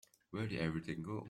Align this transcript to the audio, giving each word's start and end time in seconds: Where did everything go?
Where 0.31 0.47
did 0.47 0.59
everything 0.61 1.03
go? 1.03 1.19